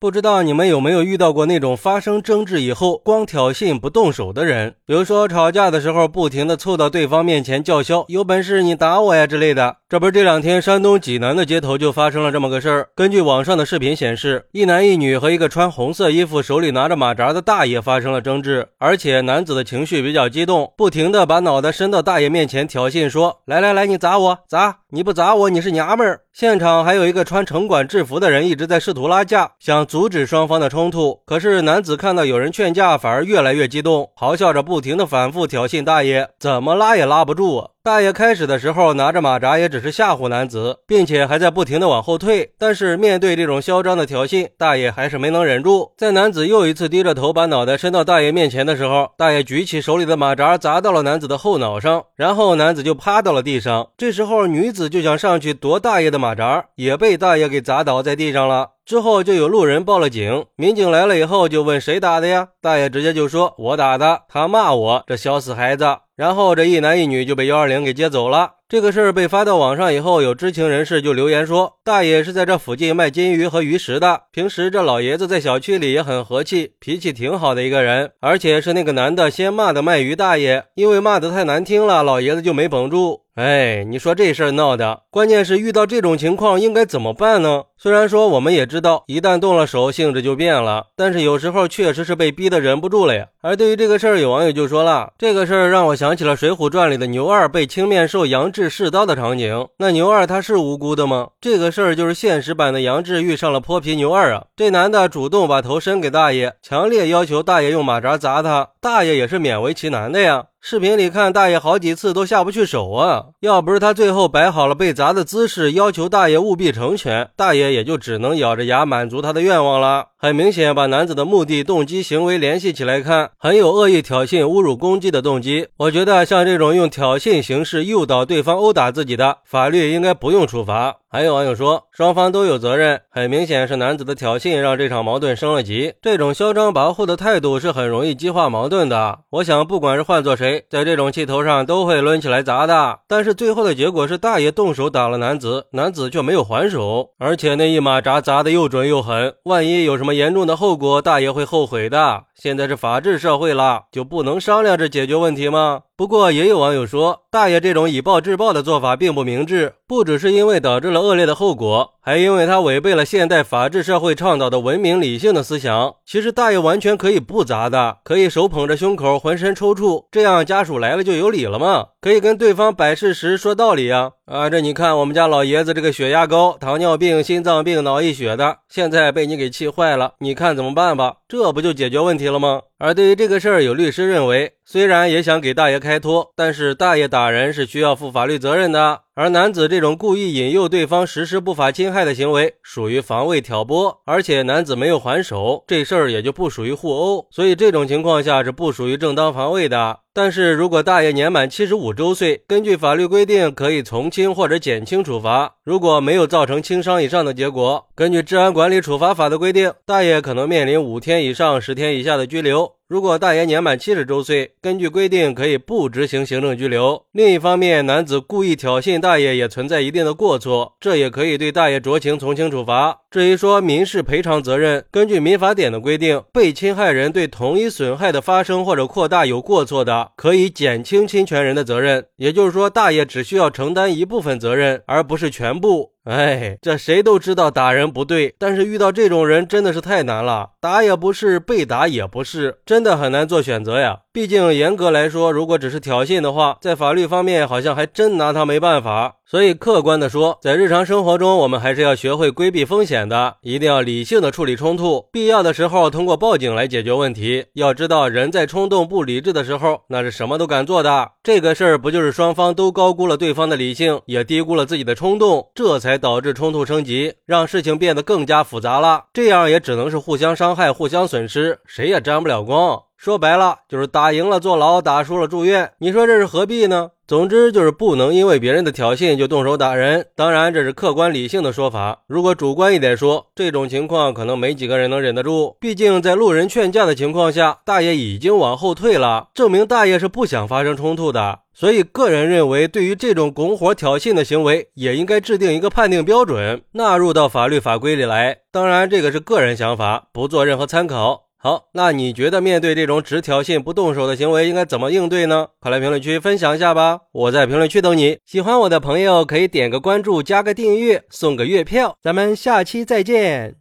[0.00, 4.76] 不知道你们有没有遇到过那种发生争执以后光挑衅不动手的人？
[4.86, 9.78] 比如说吵架的时候不停的凑到对方面前叫嚣，有本事你打我呀之类的。
[9.88, 12.88] 这不是这两天山东济南的街头就发生了这么个事儿。
[12.94, 24.80] 根据网上的视频显示，一男一女和一个穿红色衣服、手里拿着马扎的大爷发生了争执，而且男子的情绪比较激动，不停的把脑袋伸到大爷面前挑衅说：“来来来，你砸我砸！
[24.90, 27.18] 你不砸我，你是娘们儿。”现场还有一个。
[27.28, 31.20] 穿城管制服的人一直在试图拉架，想阻止双方的冲突。
[31.24, 37.70] 可是男子看到有人劝架，反而越来越激动，咆哮着不停地反复挑衅大爷，怎么拉也拉不住啊！
[37.84, 42.52] 大爷开始的时候拿着马扎，也只是吓唬男子，并且还在不停的往后退。
[42.58, 45.92] 但是面对这种嚣张的挑衅，大爷还是没能忍住。
[45.96, 53.88] 在男子又一次低着头把脑袋伸到大爷面前的时候，大爷举起手里的马扎砸到了男子的后脑上，然后男子就趴到了地上。
[53.96, 58.72] 这时候女子就想上去夺大爷的马扎，也被大爷给砸倒在地上了。
[58.84, 62.48] 之后就有路人报了警，民警来了以后就问谁打的呀？
[62.60, 65.84] 大爷直接就说：“我打的。”他骂我这小死孩子。
[66.18, 68.57] 然后这一男一女就被幺二零给接走了。
[68.70, 74.24] 这个事儿被发到网上以后，有知情人士就留言说，大爷是在这附近卖金鱼和鱼食的。
[74.30, 78.10] 平时这老爷子在小区里也很和气，脾气挺好的一个人。
[78.20, 83.22] 而且是那个男的先骂的卖鱼大爷，因为骂的太难听了，老爷子就没绷住。
[83.36, 87.62] 哎，你说这事儿闹的，关键是遇到这种情况应该怎么办呢？
[87.78, 93.28] 虽然说我们也知道，一旦动了手，性质就变了，但是有时候确实是被逼得忍不住了呀。
[93.40, 99.68] 而对于这个事儿，有网友就说了，这个事儿让我想起了《水浒传》里的牛二被青面兽杨志志试刀的场景。
[99.78, 101.28] 那牛二他是无辜的吗？
[101.40, 104.46] 这个事儿就是现实版的杨志遇上了泼皮牛二啊！
[104.56, 110.46] 这男的主动把头伸给大爷，强烈要求大爷用马扎砸他，大爷也是勉为其难的呀。
[110.60, 120.06] 视频里看大爷好几次都下不去手啊，要不是他最后摆好了被砸的姿势，要求大爷务必成全，大爷也就只能咬着牙满足他的愿望了。
[120.18, 125.68] 很明显，把男子的目的、动机、行为联系起来看，很有恶意挑衅、侮辱、攻击的动机。
[125.76, 130.96] 我觉得像这种用挑衅形式诱导对方殴打自己的，法律应该不用处罚。
[131.10, 135.94] 还有网友说，双方都有责任，很明显是男子的挑衅让这场矛盾升了级。
[136.02, 139.20] 这种嚣张跋扈的态度是很容易激化矛盾的。
[139.30, 142.98] 我想，不管是换做谁，在这种气头上都会抡起来砸的。
[143.08, 150.18] 但是最后的结果是，大爷动手打了男子，男子却没有还手，而且那一马扎砸的又准又狠，万一有什么。
[150.18, 152.24] 严重的后果，大爷会后悔的。
[152.40, 155.82] 现在是法治社会了，就不能商量着解决问题吗？
[155.96, 165.96] 不过也有网友说，大爷这种以暴制暴的做法并不明智，不只是因为导致了恶劣的后果，还因为他违背了现代法治社会倡导的文明理性的思想。
[166.06, 171.88] 其实大爷完全可以不砸的，可以手捧着胸口，浑身抽搐，这样家属来了就有理了嘛？
[172.00, 174.12] 可以跟对方摆事实说道理呀。
[174.24, 181.16] 啊，这你看我们家老爷子这个血压高、糖尿病、心脏病、脑溢血的，现在被你给气坏了，你看怎么办吧？
[181.28, 182.62] 这不就解决问题了吗？
[182.80, 189.00] 而对于这个事儿，有律师认为，虽然也想给大爷开脱，但是大爷打人是需要负法律责任的。
[189.16, 199.98] 而男子这种故意引诱对方实施不法侵害的行为，属于防卫挑拨，而且男子没有还手，这事儿也就不属于互殴，所以这种情况下是不属于正当防卫的。
[200.14, 212.77] 但是如果大爷年满七十五周岁，根据法律规定可以从轻或者减轻处罚，如果没有造成轻伤以上的结果，根据治安管理处罚法的规定，大爷可能面临五天以上十天以下的拘留。
[212.88, 217.04] 如果大爷年满七十周岁，根据规定可以不执行行政拘留。
[217.12, 223.00] 另一方面，男子故意挑衅大爷也存在一定的过错，这也可以对大爷酌情从轻处罚。
[223.10, 232.06] 至于说民事赔偿责任，根据民法典的规定，被侵害人对同一损害的发生或者扩大有过错的，可以减轻侵权人的责任。
[232.16, 235.92] 也就是说，大爷只需要承担一部分责任，而不是全部。
[236.08, 243.98] 哎，这谁都知道打人不对，但是遇到这种人真的是太难了，打也不是，被打也不是，真的很难做选择呀。
[244.10, 249.16] 毕竟严格来说，如果只是挑衅的话，在法律方面好像还真拿他没办法。
[249.26, 257.44] 所以客观的说，在日常生活中，我们还是要学会规避风险的，一定要理性的处理冲突，必要的时候通过报警来解决问题。
[257.52, 261.10] 要知道，人在冲动不理智的时候，那是什么都敢做的。
[261.22, 269.04] 这个事儿不就是双方都高估了对方的理性，也低估了自己的冲动，这才导致冲突升级，让事情变得更加复杂了。
[269.12, 272.87] 这样也只能是互相伤害、互相损失，谁也沾不了光。
[272.98, 275.70] 说白了就是打赢了坐牢，打输了住院。
[275.78, 276.90] 你说这是何必呢？
[277.06, 280.08] 总之就是不能因为别人的挑衅就动手打人。
[280.16, 282.00] 当然这是客观理性的说法。
[282.08, 285.56] 如果主观一点说，这种情况可能没几个人能忍得住。
[285.60, 291.38] 毕竟在路人劝架的情况下，大爷已经往后退了，证明大爷是不想发生冲突的。
[291.54, 298.38] 所以个人认为，对于这种拱火挑衅的行为，也应该制定一个判定标准，纳入到法律法规里来。
[298.50, 301.27] 当然这个是个人想法，不做任何参考。
[301.40, 305.46] 好，那你觉得面对这种只挑衅不动手的行为，应该怎么应对呢？
[305.60, 307.02] 快来评论区分享一下吧！
[307.12, 308.18] 我在评论区等你。
[308.26, 311.96] 喜欢我的朋友可以点个关注，加个订阅，送个月票。
[312.02, 313.58] 咱们下期再见。